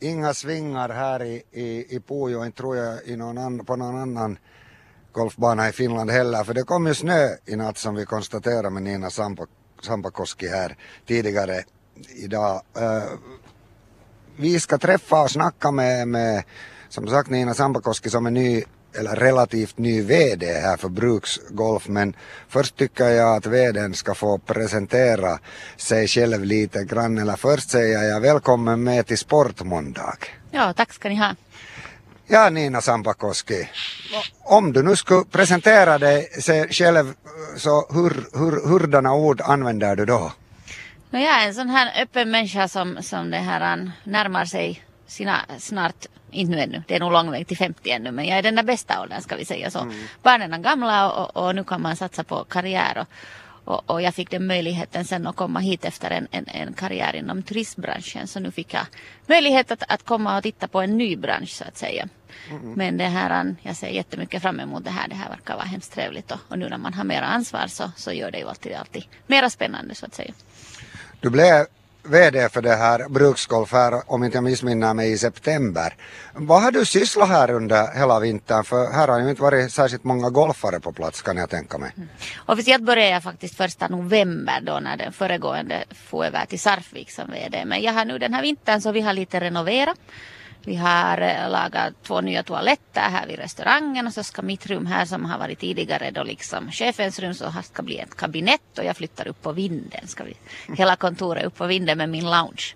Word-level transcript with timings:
inga 0.00 0.34
svingar 0.34 0.88
här 0.88 1.22
i, 1.22 1.42
i, 1.50 1.96
i 1.96 2.00
Pujo, 2.00 2.44
inte 2.44 2.58
tror 2.58 2.76
jag 2.76 3.04
i 3.04 3.16
någon 3.16 3.38
an, 3.38 3.64
på 3.64 3.76
någon 3.76 4.00
annan 4.00 4.38
golfbana 5.12 5.68
i 5.68 5.72
Finland 5.72 6.10
heller, 6.10 6.44
för 6.44 6.54
det 6.54 6.62
kom 6.62 6.86
ju 6.86 6.94
snö 6.94 7.28
i 7.46 7.56
natt 7.56 7.78
som 7.78 7.94
vi 7.94 8.04
konstaterade 8.04 8.70
med 8.70 8.82
Nina 8.82 9.10
Sampo, 9.10 9.46
Sampakoski 9.82 10.48
här 10.48 10.76
tidigare 11.06 11.62
idag. 12.16 12.62
Uh, 12.78 13.18
vi 14.36 14.60
ska 14.60 14.78
träffa 14.78 15.22
och 15.22 15.30
snacka 15.30 15.70
med, 15.70 16.08
med 16.08 16.44
som 16.88 17.08
sagt 17.08 17.30
Nina 17.30 17.54
Sampakoski 17.54 18.10
som 18.10 18.26
är 18.26 18.30
ny 18.30 18.64
eller 18.98 19.16
relativt 19.16 19.78
ny 19.78 20.02
VD 20.02 20.46
här 20.46 20.76
för 20.76 20.88
Bruksgolf 20.88 21.88
men 21.88 22.16
först 22.48 22.76
tycker 22.76 23.04
jag 23.04 23.36
att 23.36 23.46
VDn 23.46 23.94
ska 23.94 24.14
få 24.14 24.38
presentera 24.38 25.38
sig 25.76 26.08
själv 26.08 26.44
lite 26.44 26.84
grann 26.84 27.18
eller 27.18 27.36
först 27.36 27.70
säger 27.70 28.02
jag 28.02 28.20
välkommen 28.20 28.82
med 28.82 29.06
till 29.06 29.18
Sportmåndag. 29.18 30.18
Ja, 30.50 30.72
tack 30.72 30.92
ska 30.92 31.08
ni 31.08 31.16
ha. 31.16 31.34
Ja, 32.26 32.50
Nina 32.50 32.80
Sampakoski, 32.80 33.68
om 34.44 34.72
du 34.72 34.82
nu 34.82 34.96
skulle 34.96 35.24
presentera 35.24 35.98
dig 35.98 36.28
själv 36.70 37.14
så 37.56 37.86
hur, 37.90 38.38
hur, 38.38 38.68
hurdana 38.68 39.14
ord 39.14 39.40
använder 39.40 39.96
du 39.96 40.04
då? 40.04 40.32
No, 41.10 41.18
jag 41.18 41.42
är 41.42 41.46
en 41.46 41.54
sån 41.54 41.68
här 41.68 42.02
öppen 42.02 42.30
människa 42.30 42.68
som, 42.68 43.02
som 43.02 43.30
det 43.30 43.36
här 43.36 43.90
närmar 44.04 44.44
sig 44.44 44.84
sina 45.10 45.40
snart, 45.58 46.06
inte 46.30 46.56
nu 46.56 46.60
ännu, 46.60 46.82
det 46.86 46.96
är 46.96 47.00
nog 47.00 47.12
lång 47.12 47.30
väg 47.30 47.46
till 47.46 47.56
50 47.56 47.90
ännu, 47.90 48.10
men 48.10 48.24
jag 48.24 48.38
är 48.38 48.42
den 48.42 48.54
där 48.54 48.62
bästa 48.62 49.02
åldern 49.02 49.20
ska 49.20 49.36
vi 49.36 49.44
säga 49.44 49.70
så. 49.70 49.78
Mm. 49.78 49.94
Barnen 50.22 50.52
är 50.52 50.58
gamla 50.58 51.12
och, 51.12 51.36
och, 51.36 51.54
nu 51.54 51.64
kan 51.64 51.82
man 51.82 51.96
satsa 51.96 52.24
på 52.24 52.44
karriär 52.44 52.98
och, 52.98 53.06
och, 53.64 53.90
och, 53.90 54.02
jag 54.02 54.14
fick 54.14 54.30
den 54.30 54.46
möjligheten 54.46 55.04
sen 55.04 55.26
att 55.26 55.36
komma 55.36 55.60
hit 55.60 55.84
efter 55.84 56.10
en, 56.10 56.28
en, 56.30 56.46
en 56.48 56.72
karriär 56.72 57.16
inom 57.16 57.42
turistbranschen 57.42 58.26
så 58.26 58.40
nu 58.40 58.50
fick 58.50 58.74
jag 58.74 58.86
möjlighet 59.26 59.70
att, 59.70 59.82
att 59.88 60.04
komma 60.04 60.36
och 60.36 60.42
titta 60.42 60.68
på 60.68 60.80
en 60.80 60.98
ny 60.98 61.16
bransch 61.16 61.50
så 61.50 61.64
att 61.64 61.76
säga. 61.76 62.08
Mm. 62.50 62.72
Men 62.72 62.96
det 62.96 63.04
här, 63.04 63.54
jag 63.62 63.76
ser 63.76 63.88
jättemycket 63.88 64.42
fram 64.42 64.60
emot 64.60 64.84
det 64.84 64.90
här. 64.90 65.08
Det 65.08 65.14
här 65.14 65.28
verkar 65.28 65.54
vara 65.54 65.66
hemskt 65.66 65.92
trevligt 65.92 66.30
och, 66.30 66.38
och 66.48 66.58
nu 66.58 66.68
när 66.68 66.78
man 66.78 66.94
har 66.94 67.04
mera 67.04 67.26
ansvar 67.26 67.66
så, 67.66 67.90
så 67.96 68.12
gör 68.12 68.30
det 68.30 68.38
ju 68.38 68.48
alltid, 68.48 68.72
alltid 68.74 69.04
mera 69.26 69.50
spännande 69.50 69.94
så 69.94 70.06
att 70.06 70.14
säga. 70.14 70.32
Du 71.20 71.30
blev 71.30 71.66
VD 72.02 72.48
för 72.48 72.62
det 72.62 72.76
här 72.76 73.08
bruksgolf 73.08 73.72
här, 73.72 74.02
om 74.06 74.24
inte 74.24 74.36
jag 74.36 74.44
missminner 74.44 74.94
mig, 74.94 75.12
i 75.12 75.18
september. 75.18 75.94
Vad 76.34 76.62
har 76.62 76.70
du 76.70 76.84
sysslat 76.84 77.28
här 77.28 77.50
under 77.50 77.98
hela 77.98 78.20
vintern? 78.20 78.64
För 78.64 78.92
här 78.92 79.08
har 79.08 79.20
ju 79.20 79.30
inte 79.30 79.42
varit 79.42 79.72
särskilt 79.72 80.04
många 80.04 80.30
golfare 80.30 80.80
på 80.80 80.92
plats 80.92 81.22
kan 81.22 81.36
jag 81.36 81.50
tänka 81.50 81.78
mig. 81.78 81.92
Mm. 81.96 82.08
Officiellt 82.46 82.84
började 82.84 83.10
jag 83.10 83.22
faktiskt 83.22 83.56
första 83.56 83.88
november 83.88 84.60
då 84.62 84.80
när 84.80 84.96
den 84.96 85.12
föregående 85.12 85.84
får 85.90 86.24
över 86.24 86.46
till 86.46 86.60
Sarfvik 86.60 87.10
som 87.10 87.30
VD. 87.30 87.64
Men 87.64 87.82
jag 87.82 87.92
har 87.92 88.04
nu 88.04 88.18
den 88.18 88.34
här 88.34 88.42
vintern 88.42 88.80
så 88.80 88.92
vi 88.92 89.00
har 89.00 89.12
lite 89.12 89.40
renoverat. 89.40 89.98
Vi 90.64 90.76
har 90.76 91.20
eh, 91.20 91.50
lagat 91.50 91.92
två 92.02 92.20
nya 92.20 92.42
toaletter 92.42 93.00
här 93.00 93.26
vid 93.26 93.38
restaurangen 93.38 94.06
och 94.06 94.12
så 94.12 94.22
ska 94.22 94.42
mitt 94.42 94.66
rum 94.66 94.86
här 94.86 95.04
som 95.04 95.24
har 95.24 95.38
varit 95.38 95.58
tidigare 95.58 96.10
då 96.10 96.22
liksom 96.22 96.70
chefens 96.70 97.18
rum 97.18 97.34
så 97.34 97.52
ska 97.62 97.82
bli 97.82 97.98
ett 97.98 98.16
kabinett 98.16 98.78
och 98.78 98.84
jag 98.84 98.96
flyttar 98.96 99.28
upp 99.28 99.42
på 99.42 99.52
vinden. 99.52 100.06
Ska 100.06 100.24
vi, 100.24 100.34
hela 100.76 100.96
kontoret 100.96 101.44
upp 101.44 101.56
på 101.56 101.66
vinden 101.66 101.98
med 101.98 102.08
min 102.08 102.24
lounge. 102.24 102.74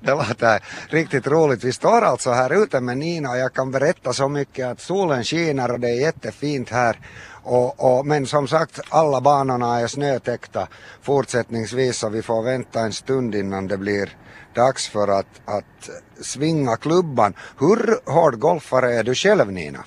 Det 0.00 0.10
låter 0.10 0.62
riktigt 0.88 1.26
roligt. 1.26 1.64
Vi 1.64 1.72
står 1.72 2.02
alltså 2.02 2.30
här 2.30 2.62
ute 2.62 2.80
med 2.80 2.98
Nina 2.98 3.30
och 3.30 3.38
jag 3.38 3.54
kan 3.54 3.70
berätta 3.70 4.12
så 4.12 4.28
mycket 4.28 4.66
att 4.66 4.80
solen 4.80 5.24
skiner 5.24 5.70
och 5.70 5.80
det 5.80 5.88
är 5.88 6.00
jättefint 6.00 6.70
här. 6.70 7.00
Och, 7.42 7.98
och, 7.98 8.06
men 8.06 8.26
som 8.26 8.48
sagt, 8.48 8.80
alla 8.88 9.20
banorna 9.20 9.80
är 9.80 9.86
snötäckta 9.86 10.68
fortsättningsvis 11.02 11.98
så 11.98 12.08
vi 12.08 12.22
får 12.22 12.42
vänta 12.42 12.80
en 12.80 12.92
stund 12.92 13.34
innan 13.34 13.66
det 13.66 13.78
blir 13.78 14.16
dags 14.54 14.88
för 14.88 15.08
att, 15.08 15.40
att 15.44 15.90
svinga 16.20 16.76
klubban. 16.76 17.34
Hur 17.58 18.10
hård 18.10 18.38
golfare 18.38 18.94
är 18.94 19.04
du 19.04 19.14
själv 19.14 19.52
Nina? 19.52 19.84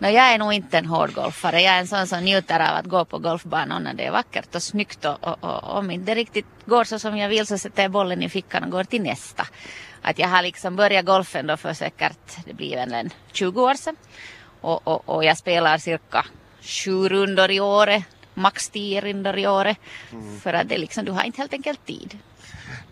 No, 0.00 0.08
jag 0.08 0.32
är 0.32 0.38
nog 0.38 0.52
inte 0.52 0.78
en 0.78 0.86
hård 0.86 1.14
golfare. 1.14 1.60
Jag 1.60 1.74
är 1.74 1.78
en 1.78 1.86
sån 1.86 2.06
som 2.06 2.20
njuter 2.24 2.60
av 2.60 2.76
att 2.76 2.86
gå 2.86 3.04
på 3.04 3.18
golfbanan 3.18 3.82
när 3.82 3.94
det 3.94 4.06
är 4.06 4.10
vackert 4.10 4.54
och 4.54 4.62
snyggt 4.62 5.04
och, 5.04 5.24
och, 5.24 5.44
och 5.44 5.78
om 5.78 5.90
inte 5.90 6.14
riktigt 6.14 6.46
går 6.64 6.84
så 6.84 6.98
som 6.98 7.16
jag 7.16 7.28
vill 7.28 7.46
så 7.46 7.58
sätter 7.58 7.82
jag 7.82 7.90
bollen 7.90 8.22
i 8.22 8.28
fickan 8.28 8.64
och 8.64 8.70
går 8.70 8.84
till 8.84 9.02
nästa. 9.02 9.46
Att 10.02 10.18
jag 10.18 10.28
har 10.28 10.42
liksom 10.42 10.76
börjat 10.76 11.04
golfen 11.04 11.46
då 11.46 11.56
för 11.56 11.74
säkert, 11.74 12.36
det 12.46 12.52
blir 12.52 12.76
väl 12.76 12.92
en 12.92 13.10
20 13.32 13.62
år 13.62 13.74
sedan. 13.74 13.96
Och, 14.60 14.88
och, 14.88 15.08
och 15.08 15.24
jag 15.24 15.38
spelar 15.38 15.78
cirka 15.78 16.26
sju 16.62 17.08
rundor 17.08 17.50
i 17.50 17.60
året, 17.60 18.04
max 18.34 18.68
tio 18.68 19.00
rundor 19.00 19.38
i 19.38 19.46
året. 19.46 19.78
Mm. 20.12 20.40
För 20.40 20.52
att 20.52 20.68
det 20.68 20.78
liksom, 20.78 21.04
du 21.04 21.12
har 21.12 21.24
inte 21.24 21.40
helt 21.40 21.52
enkelt 21.52 21.86
tid 21.86 22.18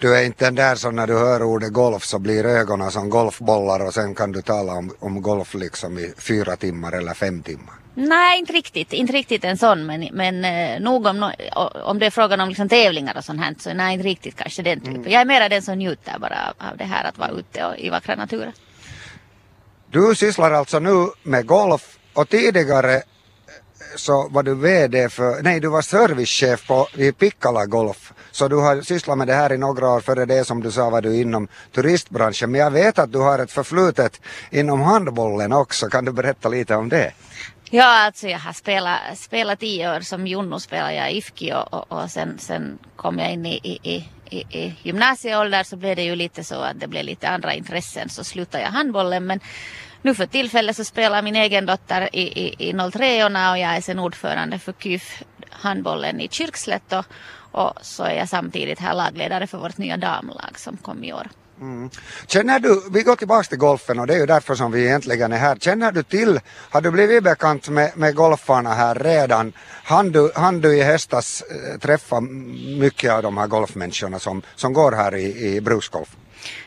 du 0.00 0.16
är 0.16 0.24
inte 0.24 0.44
den 0.44 0.54
där 0.54 0.74
som 0.74 0.96
när 0.96 1.06
du 1.06 1.18
hör 1.18 1.42
ordet 1.42 1.72
golf 1.72 2.04
så 2.04 2.18
blir 2.18 2.46
ögonen 2.46 2.90
som 2.90 3.10
golfbollar 3.10 3.86
och 3.86 3.94
sen 3.94 4.14
kan 4.14 4.32
du 4.32 4.42
tala 4.42 4.72
om, 4.72 4.94
om 4.98 5.22
golf 5.22 5.54
liksom 5.54 5.98
i 5.98 6.12
fyra 6.18 6.56
timmar 6.56 6.92
eller 6.92 7.14
fem 7.14 7.42
timmar. 7.42 7.74
Nej, 7.94 8.38
inte 8.38 8.52
riktigt. 8.52 8.92
Inte 8.92 9.12
riktigt 9.12 9.44
en 9.44 9.58
sån. 9.58 9.86
Men, 9.86 10.08
men 10.12 10.44
eh, 10.44 10.80
nog 10.80 11.06
om, 11.06 11.32
om 11.84 11.98
det 11.98 12.06
är 12.06 12.10
frågan 12.10 12.40
om 12.40 12.48
liksom 12.48 12.68
tävlingar 12.68 13.16
och 13.16 13.24
sånt 13.24 13.40
här 13.40 13.54
så 13.58 13.74
nej, 13.74 13.94
inte 13.94 14.08
riktigt 14.08 14.36
kanske 14.36 14.62
den 14.62 14.80
typen. 14.80 14.96
Mm. 14.96 15.12
Jag 15.12 15.20
är 15.20 15.24
mera 15.24 15.48
den 15.48 15.62
som 15.62 15.78
njuter 15.78 16.18
bara 16.18 16.36
av, 16.48 16.70
av 16.70 16.76
det 16.76 16.84
här 16.84 17.04
att 17.04 17.18
vara 17.18 17.30
ute 17.30 17.64
och, 17.64 17.78
i 17.78 17.90
vackra 17.90 18.14
naturen. 18.14 18.52
Du 19.90 20.14
sysslar 20.14 20.50
alltså 20.50 20.78
nu 20.78 21.06
med 21.22 21.46
golf 21.46 21.98
och 22.12 22.28
tidigare 22.28 23.02
så 23.96 24.28
var 24.28 24.42
du 24.42 24.54
VD 24.54 25.08
för, 25.08 25.42
nej 25.42 25.60
du 25.60 25.68
var 25.68 25.82
servicechef 25.82 26.66
på, 26.66 26.88
Pikkala 27.18 27.66
Golf. 27.66 28.12
Så 28.30 28.48
du 28.48 28.56
har 28.56 28.82
sysslat 28.82 29.18
med 29.18 29.26
det 29.26 29.34
här 29.34 29.52
i 29.52 29.58
några 29.58 29.88
år, 29.88 30.00
före 30.00 30.24
det 30.24 30.44
som 30.44 30.62
du 30.62 30.70
sa 30.70 30.90
var 30.90 31.02
du 31.02 31.20
inom 31.20 31.48
turistbranschen. 31.74 32.50
Men 32.50 32.60
jag 32.60 32.70
vet 32.70 32.98
att 32.98 33.12
du 33.12 33.18
har 33.18 33.38
ett 33.38 33.52
förflutet 33.52 34.20
inom 34.50 34.80
handbollen 34.80 35.52
också. 35.52 35.86
Kan 35.86 36.04
du 36.04 36.12
berätta 36.12 36.48
lite 36.48 36.74
om 36.74 36.88
det? 36.88 37.12
Ja, 37.70 38.04
alltså 38.06 38.28
jag 38.28 38.38
har 38.38 38.52
spelat, 38.52 39.18
spelat 39.18 39.60
tio 39.60 39.96
år 39.96 40.00
som 40.00 40.26
junno 40.26 40.60
spelade 40.60 40.94
jag 40.94 41.12
i 41.12 41.16
IFKI 41.16 41.52
och, 41.52 41.74
och, 41.74 41.92
och 41.92 42.10
sen, 42.10 42.38
sen 42.38 42.78
kom 42.96 43.18
jag 43.18 43.32
in 43.32 43.46
i, 43.46 43.60
i, 43.62 44.08
i, 44.30 44.58
i 44.58 44.74
gymnasieålder 44.82 45.62
så 45.62 45.76
blev 45.76 45.96
det 45.96 46.02
ju 46.02 46.16
lite 46.16 46.44
så 46.44 46.54
att 46.54 46.80
det 46.80 46.86
blev 46.86 47.04
lite 47.04 47.28
andra 47.28 47.54
intressen 47.54 48.08
så 48.08 48.24
slutade 48.24 48.64
jag 48.64 48.70
handbollen 48.70 49.26
men 49.26 49.40
nu 50.02 50.14
för 50.14 50.26
tillfället 50.26 50.76
så 50.76 50.84
spelar 50.84 51.22
min 51.22 51.36
egen 51.36 51.66
dotter 51.66 52.08
i, 52.12 52.22
i, 52.22 52.68
i 52.68 52.90
03 52.92 53.24
och 53.24 53.30
jag 53.58 53.76
är 53.76 53.80
sen 53.80 53.98
ordförande 53.98 54.58
för 54.58 54.72
KYF 54.72 55.22
handbollen 55.50 56.20
i 56.20 56.28
Kyrkslätt 56.28 56.92
och, 56.92 57.04
och 57.52 57.72
så 57.82 58.04
är 58.04 58.14
jag 58.14 58.28
samtidigt 58.28 58.78
här 58.78 58.94
lagledare 58.94 59.46
för 59.46 59.58
vårt 59.58 59.78
nya 59.78 59.96
damlag 59.96 60.58
som 60.58 60.76
kom 60.76 61.04
i 61.04 61.12
år. 61.12 61.28
Mm. 61.60 61.90
Känner 62.26 62.58
du, 62.58 62.82
vi 62.90 63.02
går 63.02 63.16
tillbaka 63.16 63.48
till 63.48 63.58
golfen 63.58 63.98
och 63.98 64.06
det 64.06 64.14
är 64.14 64.18
ju 64.18 64.26
därför 64.26 64.54
som 64.54 64.72
vi 64.72 64.84
egentligen 64.84 65.32
är 65.32 65.36
här. 65.36 65.56
Känner 65.56 65.92
du 65.92 66.02
till, 66.02 66.40
har 66.70 66.80
du 66.80 66.90
blivit 66.90 67.24
bekant 67.24 67.68
med, 67.68 67.92
med 67.96 68.14
golfarna 68.14 68.74
här 68.74 68.94
redan? 68.94 69.52
Han 69.84 70.12
du, 70.12 70.32
han 70.34 70.60
du 70.60 70.76
i 70.76 70.82
höstas 70.82 71.42
äh, 71.42 71.78
träffa 71.78 72.20
mycket 72.80 73.12
av 73.12 73.22
de 73.22 73.36
här 73.38 73.46
golfmänniskorna 73.46 74.18
som, 74.18 74.42
som 74.56 74.72
går 74.72 74.92
här 74.92 75.14
i, 75.14 75.56
i 75.56 75.60
bruksgolf? 75.60 76.16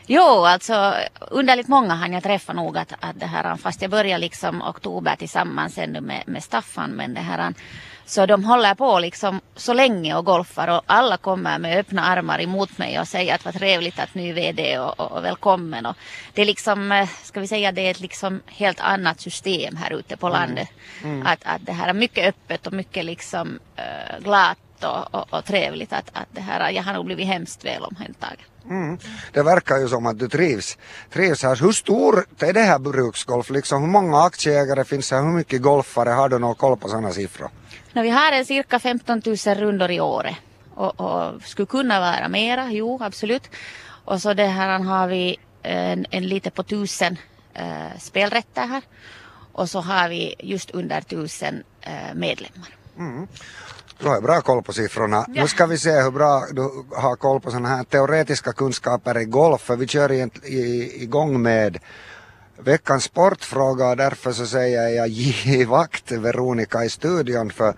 Jo, 0.06 0.44
alltså 0.44 0.94
underligt 1.30 1.68
många 1.68 1.94
hann 1.94 2.12
jag 2.12 2.22
träffa 2.22 2.52
nog 2.52 2.78
att, 2.78 2.92
att 3.00 3.20
det 3.20 3.26
här, 3.26 3.56
fast 3.56 3.82
jag 3.82 3.90
började 3.90 4.20
liksom 4.20 4.62
oktober 4.62 5.16
tillsammans 5.16 5.78
ännu 5.78 6.00
med, 6.00 6.22
med 6.26 6.42
Staffan, 6.42 6.90
men 6.90 7.14
det 7.14 7.20
här, 7.20 7.54
så 8.06 8.26
de 8.26 8.44
håller 8.44 8.74
på 8.74 8.98
liksom 8.98 9.40
så 9.56 9.72
länge 9.72 10.14
och 10.14 10.24
golfar 10.24 10.68
och 10.68 10.82
alla 10.86 11.16
kommer 11.16 11.58
med 11.58 11.78
öppna 11.78 12.04
armar 12.04 12.40
emot 12.40 12.78
mig 12.78 13.00
och 13.00 13.08
säger 13.08 13.34
att 13.34 13.44
vad 13.44 13.54
trevligt 13.54 13.98
att 13.98 14.14
ny 14.14 14.32
VD 14.32 14.78
och, 14.78 15.00
och, 15.00 15.12
och 15.12 15.24
välkommen. 15.24 15.86
Och 15.86 15.96
det 16.34 16.42
är 16.42 16.46
liksom, 16.46 16.92
eh, 16.92 17.08
ska 17.22 17.40
vi 17.40 17.46
säga, 17.46 17.72
det 17.72 17.86
är 17.86 17.90
ett 17.90 18.00
liksom 18.00 18.42
helt 18.46 18.80
annat 18.80 19.20
system 19.20 19.76
här 19.76 19.92
ute 19.92 20.16
på 20.16 20.26
mm. 20.26 20.40
landet. 20.40 20.68
Mm. 21.02 21.14
Mm. 21.14 21.26
Att, 21.26 21.40
att 21.44 21.66
det 21.66 21.72
här 21.72 21.88
är 21.88 21.92
mycket 21.92 22.28
öppet 22.28 22.66
och 22.66 22.72
mycket 22.72 23.04
liksom 23.04 23.58
äh, 23.76 24.20
glatt 24.20 24.58
och, 24.84 25.14
och, 25.14 25.34
och, 25.34 25.44
trevligt. 25.44 25.92
Att, 25.92 26.10
att 26.12 26.28
det 26.32 26.40
här, 26.40 26.70
jag 26.70 26.82
har 26.82 26.92
nog 26.92 27.04
blivit 27.04 27.26
hemskt 27.26 27.64
väl 27.64 27.82
omhändertagen. 27.82 28.38
Mm. 28.70 28.98
Det 29.32 29.42
verkar 29.42 29.76
ju 29.76 29.88
som 29.88 30.06
att 30.06 30.18
du 30.18 30.28
trivs, 30.28 30.78
trivs 31.10 31.42
här. 31.42 31.56
Hur 31.56 31.72
stor 31.72 32.26
är 32.38 32.52
det 32.52 32.60
här 32.60 32.78
bruksgolf? 32.78 33.50
Liksom, 33.50 33.82
hur 33.82 33.88
många 33.88 34.22
aktieägare 34.22 34.84
finns 34.84 35.10
här? 35.10 35.22
Hur 35.22 35.32
mycket 35.32 35.62
golfare? 35.62 36.10
Har 36.10 36.28
du 36.28 36.38
någon 36.38 36.54
koll 36.54 36.76
på 36.76 36.88
sådana 36.88 37.12
siffror? 37.12 37.50
No, 37.92 38.02
vi 38.02 38.10
har 38.10 38.32
en 38.32 38.44
cirka 38.44 38.78
15 38.78 39.22
000 39.26 39.36
rundor 39.36 39.90
i 39.90 40.00
året 40.00 40.36
och, 40.74 41.00
och 41.00 41.42
skulle 41.42 41.66
kunna 41.66 42.00
vara 42.00 42.28
mera, 42.28 42.70
jo 42.70 42.98
absolut. 43.02 43.50
Och 44.04 44.22
så 44.22 44.34
det 44.34 44.46
här 44.46 44.78
har 44.78 45.08
vi 45.08 45.36
en, 45.62 46.06
en 46.10 46.28
lite 46.28 46.50
på 46.50 46.62
tusen 46.62 47.16
äh, 47.54 47.98
spelrätter 47.98 48.66
här 48.66 48.82
och 49.52 49.70
så 49.70 49.80
har 49.80 50.08
vi 50.08 50.34
just 50.38 50.70
under 50.70 51.00
tusen 51.00 51.64
äh, 51.80 52.14
medlemmar. 52.14 52.68
Mm. 52.98 53.28
Du 54.02 54.08
har 54.08 54.20
bra 54.20 54.40
koll 54.40 54.62
på 54.62 54.72
siffrorna. 54.72 55.26
Ja. 55.28 55.42
Nu 55.42 55.48
ska 55.48 55.66
vi 55.66 55.78
se 55.78 56.02
hur 56.02 56.10
bra 56.10 56.44
du 56.52 56.62
har 56.96 57.16
koll 57.16 57.40
på 57.40 57.50
sådana 57.50 57.68
här 57.68 57.84
teoretiska 57.84 58.52
kunskaper 58.52 59.18
i 59.18 59.24
golf. 59.24 59.60
För 59.60 59.76
vi 59.76 59.86
kör 59.86 60.12
igång 61.02 61.42
med 61.42 61.78
veckans 62.58 63.04
sportfråga 63.04 63.88
och 63.88 63.96
därför 63.96 64.32
så 64.32 64.46
säger 64.46 64.88
jag 64.88 65.08
giv 65.08 65.68
vakt 65.68 66.12
Veronica 66.12 66.84
i 66.84 66.88
studion 66.88 67.50
för 67.50 67.74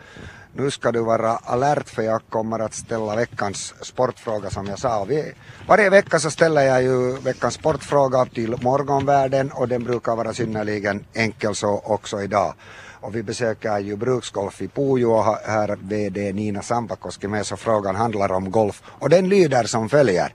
Nu 0.52 0.70
ska 0.70 0.92
du 0.92 1.00
vara 1.00 1.36
alert 1.36 1.88
för 1.88 2.02
jag 2.02 2.20
kommer 2.28 2.58
att 2.58 2.74
ställa 2.74 3.16
veckans 3.16 3.74
sportfråga 3.80 4.50
som 4.50 4.66
jag 4.66 4.78
sa. 4.78 5.04
Vi, 5.04 5.32
varje 5.68 5.90
vecka 5.90 6.18
så 6.18 6.30
ställer 6.30 6.62
jag 6.62 6.82
ju 6.82 7.16
veckans 7.18 7.54
sportfråga 7.54 8.24
till 8.24 8.56
morgonvärlden 8.62 9.50
och 9.50 9.68
den 9.68 9.84
brukar 9.84 10.16
vara 10.16 10.32
synnerligen 10.32 11.04
enkel 11.14 11.54
så 11.54 11.82
också 11.84 12.22
idag. 12.22 12.54
Och 13.04 13.14
vi 13.14 13.22
besöker 13.22 13.78
ju 13.78 13.96
Bruksgolf 13.96 14.62
i 14.62 14.68
Pujo 14.68 15.10
och 15.10 15.24
här 15.24 15.78
VD 15.80 16.32
Nina 16.32 16.62
Sampakoski 16.62 17.28
med 17.28 17.46
så 17.46 17.56
frågan 17.56 17.96
handlar 17.96 18.32
om 18.32 18.50
golf 18.50 18.82
och 18.86 19.08
den 19.08 19.28
lyder 19.28 19.64
som 19.64 19.88
följer. 19.88 20.34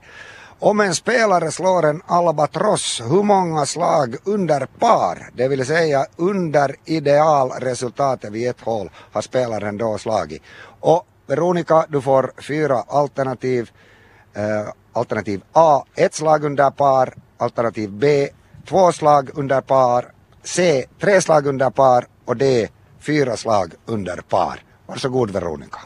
Om 0.58 0.80
en 0.80 0.94
spelare 0.94 1.50
slår 1.50 1.84
en 1.86 2.02
albatross, 2.06 3.02
hur 3.04 3.22
många 3.22 3.66
slag 3.66 4.16
under 4.24 4.66
par, 4.66 5.30
det 5.34 5.48
vill 5.48 5.66
säga 5.66 6.06
under 6.16 6.76
idealresultatet 6.84 8.32
vid 8.32 8.50
ett 8.50 8.60
hål, 8.60 8.90
har 9.12 9.22
spelaren 9.22 9.78
då 9.78 9.98
slagit? 9.98 10.42
Och 10.80 11.06
Veronica, 11.26 11.86
du 11.88 12.00
får 12.00 12.32
fyra 12.48 12.84
alternativ. 12.88 13.70
Eh, 14.34 14.72
alternativ 14.92 15.42
A, 15.52 15.84
ett 15.94 16.14
slag 16.14 16.44
under 16.44 16.70
par. 16.70 17.14
Alternativ 17.38 17.90
B, 17.90 18.28
två 18.68 18.92
slag 18.92 19.30
under 19.34 19.60
par. 19.60 20.12
C, 20.42 20.84
tre 21.00 21.20
slag 21.20 21.46
under 21.46 21.70
par. 21.70 22.06
Och 22.30 22.36
D, 22.36 22.68
fyra 23.00 23.36
slag 23.36 23.72
under 23.86 24.16
par. 24.16 24.62
Varsågod 24.86 25.30
Veronica. 25.30 25.78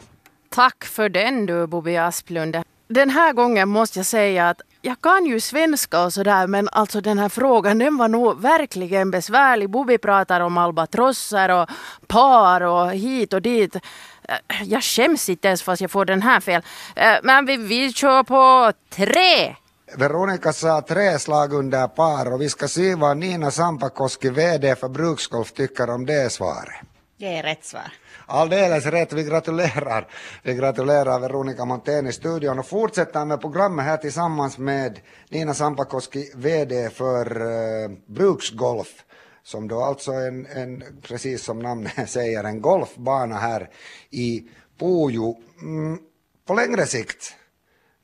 Tack 0.49 0.85
för 0.85 1.09
den 1.09 1.45
du 1.45 1.67
Bobby 1.67 1.95
Asplund 1.95 2.57
den 2.87 3.09
här 3.09 3.33
gången 3.33 3.69
måste 3.69 3.99
jag 3.99 4.05
säga 4.05 4.49
att 4.49 4.61
jag 4.81 5.01
kan 5.01 5.25
ju 5.25 5.39
svenska 5.39 6.03
och 6.03 6.13
sådär 6.13 6.47
men 6.47 6.69
alltså 6.71 7.01
den 7.01 7.17
här 7.17 7.29
frågan 7.29 7.79
den 7.79 7.97
var 7.97 8.07
nog 8.07 8.41
verkligen 8.41 9.11
besvärlig. 9.11 9.69
Bobby 9.69 9.97
pratar 9.97 10.41
om 10.41 10.57
albatrosser 10.57 11.49
och 11.49 11.69
par 12.07 12.61
och 12.61 12.91
hit 12.91 13.33
och 13.33 13.41
dit. 13.41 13.75
Eh, 13.75 14.63
jag 14.63 14.83
skäms 14.83 15.29
inte 15.29 15.47
ens 15.47 15.63
fast 15.63 15.81
jag 15.81 15.91
får 15.91 16.05
den 16.05 16.21
här 16.21 16.39
fel. 16.39 16.61
Eh, 16.95 17.15
men 17.23 17.45
vi, 17.45 17.57
vi 17.57 17.93
kör 17.93 18.23
på 18.23 18.71
tre. 18.89 19.55
Veronica 19.93 20.53
sa 20.53 20.81
tre 20.81 21.19
slag 21.19 21.53
under 21.53 21.87
par 21.87 22.33
och 22.33 22.41
vi 22.41 22.49
ska 22.49 22.67
se 22.67 22.95
vad 22.95 23.17
Nina 23.17 23.51
Sampakoski, 23.51 24.29
VD 24.29 24.75
för 24.75 24.89
Bruksgolf, 24.89 25.51
tycker 25.53 25.89
om 25.89 26.05
det 26.05 26.31
svaret. 26.31 26.75
Det 27.17 27.37
är 27.37 27.43
rätt 27.43 27.65
svar. 27.65 27.93
Alldeles 28.25 28.85
rätt, 28.85 29.13
vi 29.13 29.23
gratulerar. 29.23 30.07
Vi 30.43 30.53
gratulerar 30.53 31.19
Veronica 31.19 31.65
Montén 31.65 32.07
i 32.07 32.13
studion 32.13 32.59
och 32.59 32.67
fortsätter 32.67 33.25
med 33.25 33.41
programmet 33.41 33.85
här 33.85 33.97
tillsammans 33.97 34.57
med 34.57 34.99
Nina 35.29 35.53
Sampakoski, 35.53 36.31
VD 36.35 36.89
för 36.89 37.41
uh, 37.41 37.97
Bruksgolf 38.07 39.03
som 39.43 39.67
då 39.67 39.81
alltså 39.81 40.11
en, 40.11 40.45
en, 40.45 40.83
precis 41.01 41.43
som 41.43 41.59
namnet 41.59 41.93
säger, 42.09 42.43
en 42.43 42.61
golfbana 42.61 43.35
här 43.35 43.69
i 44.09 44.43
Pujo. 44.79 45.35
Mm, 45.61 45.99
på 46.47 46.53
längre 46.53 46.85
sikt, 46.85 47.33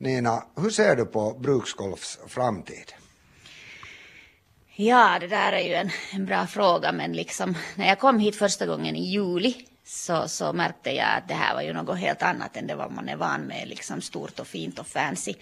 Nina, 0.02 0.44
hur 0.56 0.70
ser 0.70 0.96
du 0.96 1.04
på 1.04 1.34
Bruksgolfs 1.38 2.18
framtid? 2.26 2.92
Ja, 4.74 5.18
det 5.20 5.26
där 5.26 5.52
är 5.52 5.60
ju 5.60 5.74
en, 5.74 5.90
en 6.12 6.26
bra 6.26 6.46
fråga, 6.46 6.92
men 6.92 7.12
liksom 7.12 7.54
när 7.74 7.88
jag 7.88 7.98
kom 7.98 8.18
hit 8.18 8.36
första 8.36 8.66
gången 8.66 8.96
i 8.96 9.10
juli 9.10 9.66
så, 9.84 10.28
så 10.28 10.52
märkte 10.52 10.90
jag 10.90 11.16
att 11.16 11.28
det 11.28 11.34
här 11.34 11.54
var 11.54 11.62
ju 11.62 11.72
något 11.72 11.98
helt 11.98 12.22
annat 12.22 12.56
än 12.56 12.66
det 12.66 12.74
vad 12.74 12.92
man 12.92 13.08
är 13.08 13.16
van 13.16 13.40
med, 13.40 13.68
liksom 13.68 14.00
stort 14.00 14.40
och 14.40 14.46
fint 14.46 14.78
och 14.78 14.86
fancy. 14.86 15.34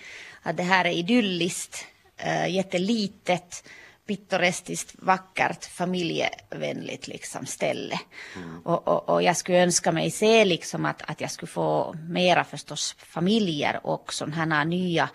Att 0.43 0.57
det 0.57 0.63
här 0.63 0.85
är 0.85 0.93
idylliskt, 0.93 1.85
äh, 2.17 2.55
jättelitet, 2.55 3.65
pittoreskt, 4.11 4.95
vackert, 4.99 5.65
familjevänligt 5.65 7.09
liksom 7.09 7.47
ställe. 7.47 8.01
Mm. 8.37 8.61
Och, 8.65 8.89
och, 8.89 9.09
och, 9.09 9.23
jag 9.23 9.37
skulle 9.37 9.63
önska 9.63 9.93
mig 9.93 10.11
se 10.11 10.45
liksom 10.45 10.87
att, 10.87 11.03
att 11.11 11.21
jag 11.21 11.31
skulle 11.31 11.51
få 11.51 11.95
mera 12.09 12.45
förstås 12.45 12.97
familjer 12.99 13.81
och 13.83 14.13
sådana 14.13 14.37
här 14.37 14.65
nya 14.65 15.09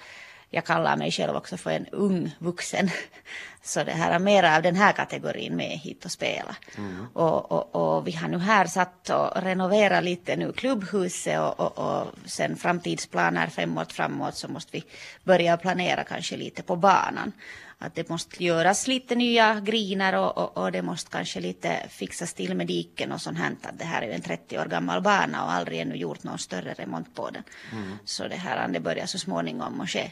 jag 0.50 0.66
kallar 0.66 0.98
mig 0.98 1.12
själv 1.12 1.36
också 1.36 1.58
för 1.58 1.72
en 1.72 1.88
ung 1.88 2.36
vuxen. 2.40 2.90
Så 3.66 3.84
det 3.84 3.92
här 3.92 4.12
är 4.12 4.20
mera 4.20 4.56
av 4.56 4.62
den 4.62 4.76
här 4.76 4.94
kategorin 4.94 5.56
med 5.56 5.70
hit 5.70 6.06
och 6.06 6.12
spela. 6.12 6.56
Mm. 6.78 7.08
Och, 7.14 7.52
och, 7.52 7.76
och, 7.76 8.08
vi 8.08 8.12
har 8.12 8.28
nu 8.28 8.38
här 8.38 8.66
satt 8.66 9.10
och 9.10 9.44
renoverat 9.44 10.04
lite 10.04 10.36
nu 10.36 10.54
klubbhuset 10.54 11.40
och, 11.40 11.60
och, 11.60 11.78
och 11.78 12.08
sen 12.26 12.58
framtidsplaner 12.58 13.48
fem 13.48 13.78
år 13.78 13.86
framåt 13.86 14.36
så 14.36 14.48
måste 14.48 14.78
vi 14.78 14.84
börja 15.24 15.58
planera 15.58 16.04
kanske 16.04 16.38
lite 16.38 16.64
på 16.64 16.76
banan. 16.76 17.32
Att 17.78 17.96
det 17.96 18.10
måste 18.10 18.44
göras 18.44 18.88
lite 18.88 19.16
nya 19.16 19.60
griner 19.60 20.16
och, 20.16 20.58
och, 20.58 20.72
det 20.72 20.82
måste 20.82 21.12
kanske 21.12 21.40
lite 21.40 21.88
fixas 21.90 22.34
till 22.34 22.56
med 22.56 22.68
diken 22.68 23.12
och 23.12 23.22
sånt 23.22 23.38
här. 23.38 23.52
Det 23.74 23.86
här 23.86 24.02
är 24.02 24.08
ju 24.08 24.14
en 24.14 24.22
30 24.22 24.60
år 24.60 24.66
gammal 24.66 25.02
bana 25.02 25.44
och 25.44 25.52
aldrig 25.52 25.80
ännu 25.80 25.96
gjort 25.96 26.24
någon 26.24 26.40
större 26.40 26.74
remont 26.74 27.16
på 27.16 27.30
den. 27.30 27.44
Mm. 27.72 27.98
Så 28.06 28.28
det 28.28 28.36
här 28.36 28.68
det 28.68 28.80
börjar 28.80 29.06
så 29.06 29.20
småningom 29.20 29.82
att 29.82 29.90
ske. 29.90 30.12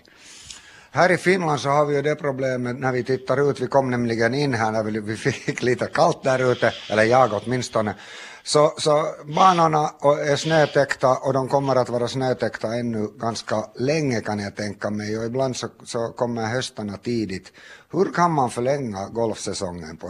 Här 0.96 1.12
i 1.12 1.18
Finland 1.18 1.60
så 1.60 1.70
har 1.70 1.86
vi 1.86 1.96
ju 1.96 2.02
det 2.02 2.16
problemet 2.16 2.80
när 2.80 2.92
vi 2.92 3.04
tittar 3.04 3.50
ut, 3.50 3.62
vi 3.62 3.68
kom 3.68 3.92
nämligen 3.92 4.34
in 4.34 4.54
här 4.54 4.72
när 4.72 4.84
vi 4.84 5.16
fick 5.18 5.62
lite 5.62 5.86
kallt 5.86 6.24
där 6.24 6.52
ute, 6.52 6.74
eller 6.90 7.04
jag 7.04 7.30
åtminstone, 7.34 7.96
så, 8.44 8.74
så 8.78 9.06
banorna 9.36 9.92
är 10.32 10.36
snötäckta 10.36 11.18
och 11.18 11.34
de 11.34 11.48
kommer 11.48 11.76
att 11.76 11.90
vara 11.90 12.08
snötäckta 12.08 12.68
ännu 12.68 13.08
ganska 13.18 13.66
länge 13.76 14.22
kan 14.22 14.40
jag 14.40 14.56
tänka 14.56 14.90
mig 14.90 15.18
och 15.18 15.26
ibland 15.26 15.56
så, 15.56 15.68
så 15.84 16.08
kommer 16.08 16.46
höstarna 16.46 16.98
tidigt. 16.98 17.52
Hur 17.92 18.14
kan 18.14 18.32
man 18.32 18.50
förlänga 18.50 19.08
golfsäsongen 19.08 19.98
på, 19.98 20.08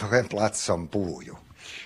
på 0.00 0.14
en 0.14 0.24
plats 0.24 0.64
som 0.64 0.88
Pujo? 0.88 1.36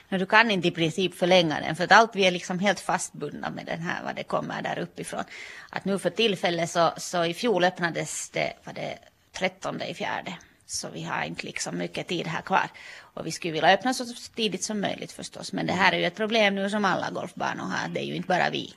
Du 0.08 0.26
kan 0.26 0.50
inte 0.50 0.68
i 0.68 0.70
princip 0.70 1.14
förlänga 1.14 1.60
den 1.60 1.76
för 1.76 1.84
att 1.84 1.92
allt 1.92 2.16
vi 2.16 2.26
är 2.26 2.30
liksom 2.30 2.58
helt 2.58 2.80
fastbundna 2.80 3.50
med 3.50 3.66
den 3.66 3.80
här 3.80 4.04
vad 4.04 4.16
det 4.16 4.22
kommer 4.22 4.62
där 4.62 4.78
uppifrån. 4.78 5.24
Att 5.70 5.84
nu 5.84 5.98
för 5.98 6.10
tillfället 6.10 6.70
så, 6.70 6.92
så 6.96 7.24
i 7.24 7.34
fjol 7.34 7.64
öppnades 7.64 8.30
det, 8.30 8.52
var 8.64 8.72
det 8.72 8.98
13 9.32 9.82
i 9.82 9.94
fjärde. 9.94 10.34
Så 10.66 10.88
vi 10.88 11.02
har 11.02 11.24
inte 11.24 11.46
liksom 11.46 11.78
mycket 11.78 12.08
tid 12.08 12.26
här 12.26 12.42
kvar. 12.42 12.70
Och 13.14 13.26
vi 13.26 13.32
skulle 13.32 13.52
vilja 13.52 13.72
öppna 13.72 13.94
så 13.94 14.04
tidigt 14.34 14.64
som 14.64 14.80
möjligt 14.80 15.12
förstås. 15.12 15.52
Men 15.52 15.66
det 15.66 15.72
här 15.72 15.92
är 15.92 15.98
ju 15.98 16.04
ett 16.04 16.16
problem 16.16 16.54
nu 16.54 16.70
som 16.70 16.84
alla 16.84 17.10
golfbanor 17.10 17.64
har. 17.64 17.88
Det 17.88 18.00
är 18.00 18.04
ju 18.04 18.14
inte 18.14 18.28
bara 18.28 18.50
vi. 18.50 18.74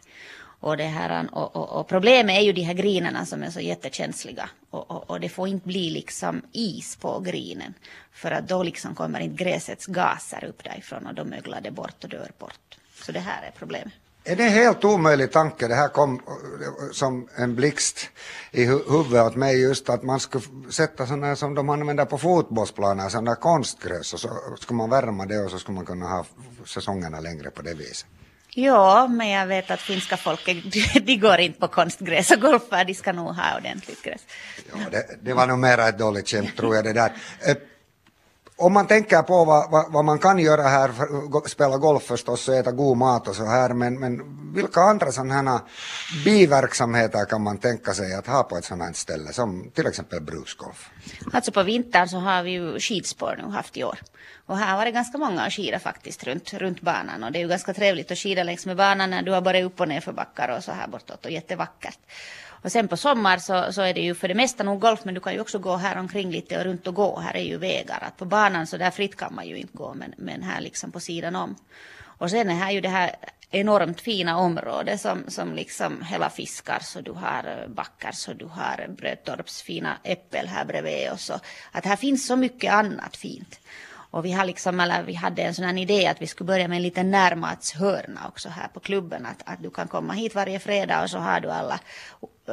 Och, 0.63 0.77
det 0.77 0.83
här, 0.83 1.29
och, 1.31 1.55
och, 1.55 1.79
och, 1.79 1.87
problemet 1.87 2.37
är 2.37 2.41
ju 2.41 2.53
de 2.53 2.61
här 2.61 2.73
grinarna 2.73 3.25
som 3.25 3.43
är 3.43 3.49
så 3.49 3.59
jättekänsliga. 3.59 4.49
Och, 4.69 4.91
och, 4.91 5.09
och, 5.09 5.19
det 5.19 5.29
får 5.29 5.47
inte 5.47 5.67
bli 5.67 5.89
liksom 5.89 6.41
is 6.51 6.95
på 6.95 7.19
grinen. 7.19 7.73
För 8.11 8.31
att 8.31 8.47
då 8.47 8.63
liksom 8.63 8.95
kommer 8.95 9.19
inte 9.19 9.43
gräsets 9.43 9.85
gaser 9.85 10.45
upp 10.45 10.63
därifrån 10.63 11.07
och 11.07 11.15
då 11.15 11.23
möglar 11.23 11.61
det 11.61 11.71
bort 11.71 12.03
och 12.03 12.09
dör 12.09 12.31
bort. 12.37 12.77
Så 13.05 13.11
det 13.11 13.19
här 13.19 13.43
är 13.43 13.51
problemet. 13.59 13.93
Är 14.23 14.35
det 14.35 14.43
en 14.43 14.51
helt 14.51 14.83
omöjlig 14.83 15.31
tanke? 15.31 15.67
Det 15.67 15.75
här 15.75 15.87
kom 15.87 16.21
som 16.91 17.27
en 17.35 17.55
blixt 17.55 18.09
i 18.51 18.65
huvudet 18.65 19.25
åt 19.25 19.35
mig 19.35 19.61
just 19.61 19.89
att 19.89 20.03
man 20.03 20.19
skulle 20.19 20.43
sätta 20.69 21.07
sådana 21.07 21.35
som 21.35 21.55
de 21.55 21.69
använder 21.69 22.05
på 22.05 22.17
fotbollsplaner, 22.17 23.09
sådana 23.09 23.35
konstgräs 23.35 24.13
och 24.13 24.19
så 24.19 24.29
skulle 24.59 24.77
man 24.77 24.89
värma 24.89 25.25
det 25.25 25.39
och 25.39 25.51
så 25.51 25.59
skulle 25.59 25.75
man 25.75 25.85
kunna 25.85 26.07
ha 26.07 26.25
säsongerna 26.65 27.19
längre 27.19 27.49
på 27.49 27.61
det 27.61 27.73
viset. 27.73 28.07
Ja, 28.55 29.07
men 29.07 29.29
jag 29.29 29.47
vet 29.47 29.71
att 29.71 29.81
finska 29.81 30.17
folket, 30.17 30.57
de 31.05 31.17
går 31.17 31.39
inte 31.39 31.59
på 31.59 31.67
konstgräs 31.67 32.31
och 32.31 32.41
golfar, 32.41 32.85
de 32.85 32.93
ska 32.93 33.13
nog 33.13 33.35
ha 33.35 33.57
ordentligt 33.57 34.01
gräs. 34.03 34.21
Ja, 34.71 34.77
det, 34.91 35.05
det 35.21 35.33
var 35.33 35.47
nog 35.47 35.59
mera 35.59 35.87
ett 35.87 35.97
dåligt 35.97 36.29
skämt 36.29 36.57
tror 36.57 36.75
jag 36.75 36.83
det 36.83 36.93
där. 36.93 37.11
Eh, 37.47 37.55
om 38.63 38.73
man 38.73 38.87
tänker 38.87 39.21
på 39.21 39.45
vad, 39.45 39.71
vad, 39.71 39.91
vad, 39.91 40.05
man 40.05 40.19
kan 40.19 40.39
göra 40.39 40.61
här, 40.61 40.89
för, 40.89 41.49
spela 41.49 41.77
golf 41.77 42.03
förstås 42.03 42.47
och 42.47 42.55
äta 42.55 42.71
god 42.71 42.97
mat 42.97 43.27
och 43.27 43.35
så 43.35 43.45
här, 43.45 43.73
men, 43.73 43.99
men 43.99 44.21
vilka 44.53 44.81
andra 44.81 45.11
sådana 45.11 45.33
här 45.33 45.59
biverksamheter 46.25 47.25
kan 47.25 47.41
man 47.43 47.57
tänka 47.57 47.93
sig 47.93 48.15
att 48.15 48.27
ha 48.27 48.43
på 48.43 48.57
ett 48.57 48.65
sådant 48.65 48.97
ställe 48.97 49.33
som 49.33 49.71
till 49.75 49.87
exempel 49.87 50.21
bruksgolf? 50.21 50.89
Alltså 51.33 51.51
på 51.51 51.63
vintern 51.63 52.07
så 52.07 52.17
har 52.17 52.43
vi 52.43 52.51
ju 52.51 52.79
skidspår 52.79 53.39
nu 53.43 53.51
haft 53.51 53.77
i 53.77 53.83
år. 53.83 53.99
Och 54.45 54.57
här 54.57 54.77
var 54.77 54.85
det 54.85 54.91
ganska 54.91 55.17
många 55.17 55.41
att 55.41 55.53
skida 55.53 55.79
faktiskt 55.79 56.23
runt, 56.23 56.53
runt 56.53 56.81
banan 56.81 57.23
och 57.23 57.31
det 57.31 57.39
är 57.39 57.41
ju 57.41 57.47
ganska 57.47 57.73
trevligt 57.73 58.11
att 58.11 58.17
skida 58.17 58.43
längs 58.43 58.65
med 58.65 58.77
banan 58.77 59.09
när 59.09 59.21
du 59.21 59.31
har 59.31 59.41
bara 59.41 59.63
upp 59.63 59.79
och 59.79 59.87
ner 59.87 60.01
för 60.01 60.11
backar 60.13 60.57
och 60.57 60.63
så 60.63 60.71
här 60.71 60.87
bortåt 60.87 61.25
och 61.25 61.31
jättevackert. 61.31 61.99
Och 62.63 62.71
sen 62.71 62.87
på 62.87 62.97
sommar 62.97 63.37
så, 63.37 63.73
så 63.73 63.81
är 63.81 63.93
det 63.93 64.01
ju 64.01 64.15
för 64.15 64.27
det 64.27 64.33
mesta 64.33 64.63
nog 64.63 64.81
golf, 64.81 64.99
men 65.03 65.13
du 65.13 65.19
kan 65.19 65.33
ju 65.33 65.39
också 65.39 65.59
gå 65.59 65.75
här 65.75 65.97
omkring 65.97 66.31
lite 66.31 66.57
och 66.57 66.63
runt 66.63 66.87
och 66.87 66.95
gå. 66.95 67.19
Här 67.19 67.35
är 67.35 67.43
ju 67.43 67.57
vägar. 67.57 67.99
Att 68.01 68.17
på 68.17 68.25
banan 68.25 68.67
så 68.67 68.77
där 68.77 68.91
fritt 68.91 69.15
kan 69.15 69.35
man 69.35 69.47
ju 69.47 69.57
inte 69.57 69.77
gå, 69.77 69.93
men, 69.93 70.13
men 70.17 70.43
här 70.43 70.61
liksom 70.61 70.91
på 70.91 70.99
sidan 70.99 71.35
om. 71.35 71.55
Och 72.17 72.29
sen 72.29 72.49
är 72.49 72.53
här 72.53 72.71
ju 72.71 72.81
det 72.81 72.89
här 72.89 73.15
enormt 73.51 74.01
fina 74.01 74.37
området 74.37 75.01
som, 75.01 75.23
som 75.27 75.53
liksom 75.53 76.01
hela 76.01 76.29
fiskar 76.29 76.79
så 76.79 77.01
du 77.01 77.11
har 77.11 77.43
eh, 77.61 77.69
backar 77.69 78.11
så 78.11 78.33
du 78.33 78.45
har 78.45 78.85
eh, 78.87 78.95
Brötorps 78.95 79.61
fina 79.61 79.97
äppel 80.03 80.47
här 80.47 80.65
bredvid 80.65 81.11
och 81.11 81.19
så. 81.19 81.39
Att 81.71 81.85
här 81.85 81.95
finns 81.95 82.27
så 82.27 82.35
mycket 82.35 82.73
annat 82.73 83.15
fint. 83.17 83.59
Och 84.13 84.25
vi, 84.25 84.31
har 84.31 84.45
liksom, 84.45 84.79
eller 84.79 85.03
vi 85.03 85.13
hade 85.13 85.41
en 85.41 85.55
sån 85.55 85.77
idé 85.77 86.07
att 86.07 86.21
vi 86.21 86.27
skulle 86.27 86.47
börja 86.47 86.67
med 86.67 86.75
en 86.75 86.83
liten 86.83 87.11
närmatshörna 87.11 88.27
också 88.27 88.49
här 88.49 88.67
på 88.67 88.79
klubben. 88.79 89.25
Att, 89.25 89.41
att 89.45 89.63
du 89.63 89.69
kan 89.69 89.87
komma 89.87 90.13
hit 90.13 90.35
varje 90.35 90.59
fredag 90.59 91.03
och 91.03 91.09
så 91.09 91.17
har 91.17 91.39
du 91.39 91.51
alla 91.51 91.79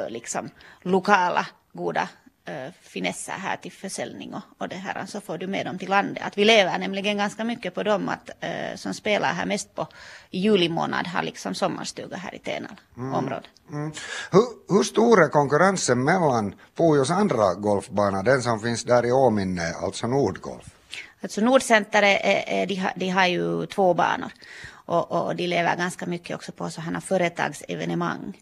liksom, 0.08 0.50
lokala 0.82 1.46
goda 1.72 2.08
uh, 2.48 2.72
finesser 2.82 3.32
här 3.32 3.56
till 3.56 3.72
försäljning 3.72 4.34
och, 4.34 4.42
och 4.58 4.68
det 4.68 4.76
här 4.76 5.06
så 5.06 5.20
får 5.20 5.38
du 5.38 5.46
med 5.46 5.66
dem 5.66 5.78
till 5.78 5.90
landet. 5.90 6.22
Att 6.26 6.38
vi 6.38 6.44
lever 6.44 6.78
nämligen 6.78 7.16
ganska 7.16 7.44
mycket 7.44 7.74
på 7.74 7.82
dem 7.82 8.08
att, 8.08 8.30
uh, 8.44 8.76
som 8.76 8.94
spelar 8.94 9.32
här 9.32 9.46
mest 9.46 9.74
på 9.74 9.86
juli 10.30 10.68
månad 10.68 11.06
har 11.06 11.22
liksom 11.22 11.54
sommarstuga 11.54 12.16
här 12.16 12.34
i 12.34 12.38
Tenala 12.38 12.76
mm. 12.96 13.14
området. 13.14 13.50
Mm. 13.70 13.92
Hur, 14.30 14.74
hur 14.74 14.82
stor 14.82 15.22
är 15.22 15.28
konkurrensen 15.28 16.04
mellan 16.04 16.54
Pujos 16.76 17.10
andra 17.10 17.54
golfbana, 17.54 18.22
den 18.22 18.42
som 18.42 18.60
finns 18.60 18.84
där 18.84 19.06
i 19.06 19.12
Åminne, 19.12 19.74
alltså 19.82 20.06
Nordgolf? 20.06 20.64
Alltså 21.22 21.40
Nordcenter, 21.40 22.02
är, 22.02 22.44
är, 22.46 22.66
de, 22.66 22.74
har, 22.74 22.92
de 22.96 23.08
har 23.08 23.26
ju 23.26 23.66
två 23.66 23.94
banor 23.94 24.30
och, 24.90 25.12
och 25.12 25.36
de 25.36 25.46
lever 25.46 25.76
ganska 25.76 26.06
mycket 26.06 26.36
också 26.36 26.52
på 26.52 26.70
sådana 26.70 27.00
företagsevenemang. 27.00 28.36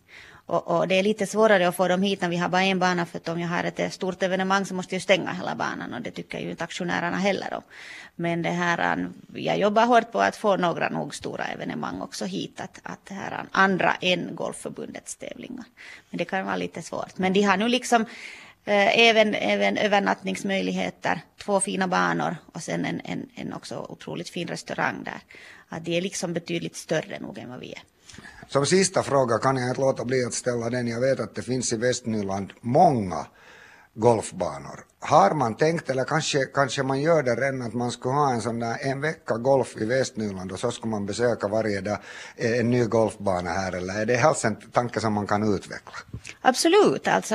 Och, 0.49 0.69
och, 0.69 0.89
det 0.89 0.99
är 0.99 1.03
lite 1.03 1.27
svårare 1.27 1.69
att 1.69 1.77
få 1.77 1.89
dem 1.89 2.03
hit 2.03 2.21
när 2.21 2.29
vi 2.29 2.37
har 2.37 2.49
bara 2.49 2.63
en 2.63 2.79
bana 2.79 3.07
för 3.07 3.19
att 3.19 3.29
om 3.29 3.41
jag 3.41 3.49
har 3.49 3.65
ett 3.65 3.81
eh, 3.81 3.89
stort 3.89 4.23
evenemang 4.23 4.67
så 4.67 4.75
måste 4.75 4.95
jag 4.95 5.03
stänga 5.03 5.33
hela 5.33 5.55
banan 5.55 5.95
och 5.95 6.03
det 6.03 6.11
tycker 6.11 6.39
ju 6.39 6.51
inte 6.51 6.65
aktionärerna 6.65 7.17
heller 7.17 7.55
om. 7.55 7.63
Men 8.17 8.43
det 8.43 8.51
här, 8.51 8.97
eh, 8.99 9.07
jag 9.45 9.59
jobbar 9.59 9.87
hårt 9.87 10.13
på 10.13 10.21
att 10.21 10.37
få 10.37 10.57
några 10.57 10.89
nog 10.89 11.15
stora 11.15 11.45
evenemang 11.45 12.01
också 12.01 12.25
hit, 12.25 12.61
att, 12.61 12.81
att 12.83 13.07
det 13.07 13.15
här 13.15 13.33
eh, 13.33 13.45
andra 13.51 13.95
än 14.01 14.35
Golfförbundets 14.35 15.17
tävlingar. 15.17 15.65
Men 16.11 16.19
det 16.19 16.25
kan 16.25 16.45
vara 16.45 16.57
lite 16.57 16.83
svårt. 16.83 17.19
Men 17.19 17.33
de 17.33 17.43
har 17.43 17.57
nu 17.57 17.69
liksom 17.69 18.07
Eh, 18.65 18.99
även, 18.99 19.35
även 19.35 19.77
övernattningsmöjligheter, 19.77 21.21
två 21.45 21.61
fina 21.61 21.89
banor 21.89 22.37
och 22.55 22.63
sen 22.63 22.85
en, 22.85 23.01
en, 23.05 23.29
en 23.35 23.53
också 23.53 23.87
otroligt 23.89 24.31
fin 24.31 24.49
restaurang 24.49 25.05
där. 25.05 25.21
Att 25.69 25.85
det 25.85 25.97
är 25.97 26.01
liksom 26.01 26.33
betydligt 26.33 26.77
större 26.77 27.21
nog 27.21 27.39
än 27.39 27.51
vad 27.51 27.61
vi 27.61 27.73
är. 27.73 27.83
Som 28.49 28.67
sista 28.67 29.03
fråga 29.03 29.39
kan 29.39 29.57
jag 29.57 29.69
inte 29.71 29.81
låta 29.81 30.05
bli 30.05 30.25
att 30.25 30.35
ställa 30.35 30.71
den. 30.71 30.89
Jag 30.89 31.01
vet 31.01 31.21
att 31.21 31.35
det 31.35 31.43
finns 31.43 31.73
i 31.73 31.77
Västnyland 31.77 32.53
många 32.61 33.27
golfbanor. 33.95 34.85
Har 35.01 35.35
man 35.35 35.55
tänkt, 35.55 35.91
eller 35.91 36.05
kanske, 36.05 36.45
kanske 36.45 36.83
man 36.83 37.01
gör 37.01 37.23
det 37.23 37.35
redan, 37.35 37.63
att 37.63 37.75
man 37.75 37.91
skulle 37.91 38.15
ha 38.15 38.33
en 38.33 38.41
sån 38.41 38.59
där 38.59 38.77
en 38.81 39.01
vecka 39.01 39.37
golf 39.37 39.77
i 39.77 39.85
Västnyland 39.85 40.53
och 40.53 40.59
så 40.59 40.71
skulle 40.71 40.91
man 40.91 41.07
besöka 41.07 41.49
varje 41.49 41.81
dag 41.81 41.99
eh, 42.37 42.59
en 42.59 42.71
ny 42.71 42.85
golfbana 42.85 43.51
här, 43.51 43.73
eller 43.73 44.01
är 44.01 44.07
det 44.07 44.17
helst 44.17 44.45
en 44.45 44.57
tanke 44.57 45.01
som 45.01 45.13
man 45.13 45.27
kan 45.27 45.55
utveckla? 45.55 45.93
Absolut, 46.41 47.09
alltså 47.09 47.35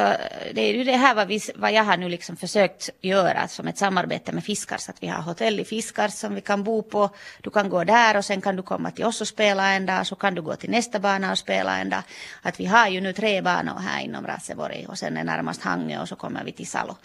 det 0.54 0.62
är 0.62 0.74
ju 0.74 0.84
det 0.84 0.96
här 0.96 1.16
vad, 1.16 1.28
vi, 1.28 1.40
vad 1.56 1.74
jag 1.74 1.84
har 1.84 1.98
nu 1.98 2.10
liksom 2.10 2.36
försökt 2.36 2.90
göra 3.02 3.48
som 3.48 3.68
ett 3.68 3.78
samarbete 3.78 4.32
med 4.32 4.44
Fiskars, 4.44 4.90
att 4.90 5.04
vi 5.04 5.08
har 5.08 5.22
hotell 5.22 5.60
i 5.60 5.66
Fiskars 5.66 6.14
som 6.14 6.36
vi 6.36 6.42
kan 6.42 6.64
bo 6.64 6.84
på, 6.84 7.10
du 7.42 7.50
kan 7.50 7.70
gå 7.70 7.84
där 7.84 8.18
och 8.18 8.26
sen 8.26 8.42
kan 8.42 8.56
du 8.56 8.64
komma 8.64 8.92
till 8.92 9.06
oss 9.06 9.22
och 9.22 9.28
spela 9.28 9.74
en 9.74 9.86
dag, 9.86 10.08
så 10.08 10.16
kan 10.16 10.36
du 10.36 10.42
gå 10.42 10.56
till 10.56 10.70
nästa 10.70 11.00
bana 11.00 11.32
och 11.32 11.38
spela 11.38 11.80
en 11.80 11.90
dag. 11.90 12.02
Att 12.42 12.60
vi 12.60 12.66
har 12.66 12.88
ju 12.88 13.02
nu 13.02 13.14
tre 13.14 13.42
banor 13.42 13.80
här 13.80 14.02
inom 14.02 14.28
Raseborg 14.28 14.86
och 14.90 14.98
sen 14.98 15.18
är 15.18 15.24
närmast 15.24 15.62
Hangö 15.62 16.02
och 16.02 16.10
så 16.10 16.16
kommer 16.16 16.44
vi 16.44 16.52
till 16.52 16.68
Salo. 16.68 16.98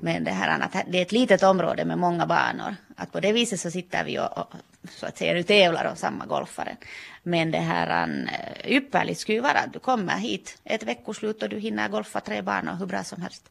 Men 0.00 0.24
det 0.24 0.30
här 0.30 0.48
annat, 0.48 0.76
det 0.86 0.98
är 0.98 1.02
ett 1.02 1.12
litet 1.12 1.42
område 1.42 1.84
med 1.84 1.98
många 1.98 2.26
banor. 2.26 2.76
Att 2.96 3.12
på 3.12 3.20
det 3.20 3.32
viset 3.32 3.60
så 3.60 3.70
sitter 3.70 4.04
vi 4.04 4.18
och, 4.18 4.38
och 4.38 4.54
så 4.90 5.06
att 5.06 5.18
säga 5.18 5.34
nu 5.34 5.42
tävlar 5.42 5.84
om 5.90 5.96
samma 5.96 6.26
golfare. 6.26 6.76
Men 7.22 7.50
det 7.50 7.58
här 7.58 8.08
eh, 8.08 8.72
ypperligt 8.72 9.20
skulle 9.20 9.40
vara 9.40 9.58
att 9.58 9.72
du 9.72 9.78
kommer 9.78 10.16
hit 10.16 10.58
ett 10.64 10.82
veckoslut 10.82 11.42
och 11.42 11.48
du 11.48 11.58
hinner 11.58 11.88
golfa 11.88 12.20
tre 12.20 12.42
banor 12.42 12.74
hur 12.74 12.86
bra 12.86 13.04
som 13.04 13.22
helst. 13.22 13.50